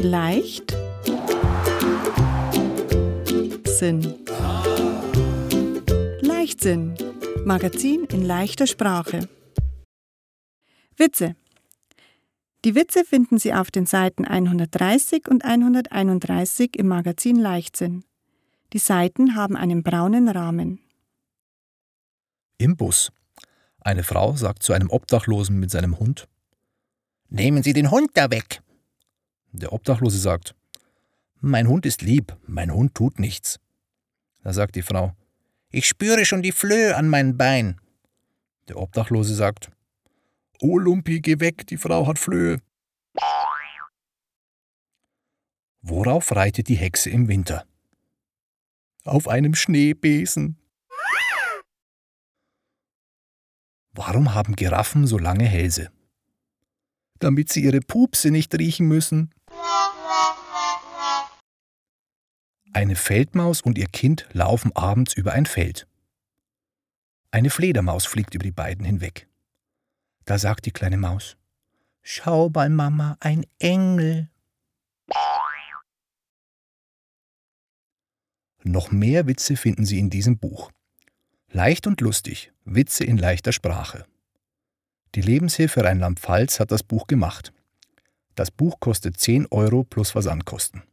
Leicht 0.00 0.76
Sinn. 3.66 4.14
Leichtsinn. 6.20 6.94
Magazin 7.44 8.04
in 8.04 8.24
leichter 8.24 8.68
Sprache. 8.68 9.28
Witze. 10.96 11.34
Die 12.64 12.76
Witze 12.76 13.04
finden 13.04 13.38
Sie 13.38 13.52
auf 13.52 13.72
den 13.72 13.86
Seiten 13.86 14.24
130 14.24 15.26
und 15.28 15.44
131 15.44 16.78
im 16.78 16.86
Magazin 16.86 17.36
Leichtsinn. 17.36 18.04
Die 18.72 18.78
Seiten 18.78 19.34
haben 19.34 19.56
einen 19.56 19.82
braunen 19.82 20.28
Rahmen. 20.28 20.78
Im 22.58 22.76
Bus. 22.76 23.10
Eine 23.80 24.04
Frau 24.04 24.36
sagt 24.36 24.62
zu 24.62 24.72
einem 24.72 24.90
Obdachlosen 24.90 25.58
mit 25.58 25.72
seinem 25.72 25.98
Hund: 25.98 26.28
Nehmen 27.30 27.64
Sie 27.64 27.72
den 27.72 27.90
Hund 27.90 28.10
da 28.14 28.30
weg. 28.30 28.57
Der 29.52 29.72
Obdachlose 29.72 30.18
sagt: 30.18 30.54
Mein 31.40 31.68
Hund 31.68 31.86
ist 31.86 32.02
lieb, 32.02 32.36
mein 32.46 32.72
Hund 32.72 32.94
tut 32.94 33.18
nichts. 33.18 33.58
Da 34.42 34.52
sagt 34.52 34.76
die 34.76 34.82
Frau: 34.82 35.14
Ich 35.70 35.86
spüre 35.86 36.24
schon 36.24 36.42
die 36.42 36.52
Flöhe 36.52 36.96
an 36.96 37.08
meinem 37.08 37.36
Bein. 37.36 37.80
Der 38.68 38.76
Obdachlose 38.76 39.34
sagt: 39.34 39.70
Oh 40.60 40.78
Lumpi, 40.78 41.20
geh 41.20 41.40
weg, 41.40 41.66
die 41.66 41.76
Frau 41.76 42.06
hat 42.06 42.18
Flöhe. 42.18 42.60
Worauf 45.80 46.34
reitet 46.34 46.68
die 46.68 46.76
Hexe 46.76 47.08
im 47.08 47.28
Winter? 47.28 47.64
Auf 49.04 49.28
einem 49.28 49.54
Schneebesen. 49.54 50.58
Warum 53.92 54.34
haben 54.34 54.54
Giraffen 54.54 55.06
so 55.06 55.18
lange 55.18 55.46
Hälse? 55.46 55.90
Damit 57.20 57.50
sie 57.50 57.64
ihre 57.64 57.80
Pupse 57.80 58.30
nicht 58.30 58.54
riechen 58.58 58.86
müssen. 58.86 59.34
Eine 62.78 62.94
Feldmaus 62.94 63.60
und 63.60 63.76
ihr 63.76 63.88
Kind 63.88 64.28
laufen 64.32 64.70
abends 64.76 65.12
über 65.12 65.32
ein 65.32 65.46
Feld. 65.46 65.88
Eine 67.32 67.50
Fledermaus 67.50 68.06
fliegt 68.06 68.36
über 68.36 68.44
die 68.44 68.52
beiden 68.52 68.84
hinweg. 68.84 69.26
Da 70.26 70.38
sagt 70.38 70.64
die 70.64 70.70
kleine 70.70 70.96
Maus: 70.96 71.36
Schau 72.02 72.50
mal, 72.50 72.70
Mama, 72.70 73.16
ein 73.18 73.44
Engel. 73.58 74.30
Noch 78.62 78.92
mehr 78.92 79.26
Witze 79.26 79.56
finden 79.56 79.84
Sie 79.84 79.98
in 79.98 80.08
diesem 80.08 80.38
Buch. 80.38 80.70
Leicht 81.50 81.88
und 81.88 82.00
lustig, 82.00 82.52
Witze 82.64 83.02
in 83.02 83.18
leichter 83.18 83.50
Sprache. 83.50 84.06
Die 85.16 85.22
Lebenshilfe 85.22 85.82
Rheinland-Pfalz 85.82 86.60
hat 86.60 86.70
das 86.70 86.84
Buch 86.84 87.08
gemacht. 87.08 87.52
Das 88.36 88.52
Buch 88.52 88.78
kostet 88.78 89.18
10 89.18 89.48
Euro 89.50 89.82
plus 89.82 90.12
Versandkosten. 90.12 90.87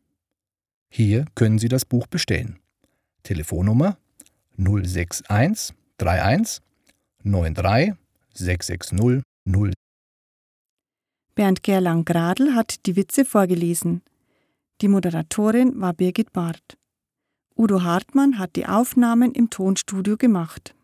Hier 0.90 1.26
können 1.36 1.60
Sie 1.60 1.68
das 1.68 1.86
Buch 1.86 2.08
bestellen. 2.08 2.60
Telefonnummer 3.24 3.98
061 4.58 5.76
31 6.00 6.62
93 7.24 7.94
660 8.34 9.24
0. 9.46 9.74
Bernd 11.36 11.64
Gerlang-Gradl 11.64 12.56
hat 12.56 12.86
die 12.86 12.96
Witze 12.96 13.26
vorgelesen. 13.26 14.02
Die 14.82 14.88
Moderatorin 14.88 15.80
war 15.82 15.94
Birgit 15.94 16.32
Barth. 16.32 16.78
Udo 17.58 17.84
Hartmann 17.84 18.38
hat 18.38 18.56
die 18.56 18.66
Aufnahmen 18.66 19.34
im 19.34 19.50
Tonstudio 19.50 20.18
gemacht. 20.18 20.76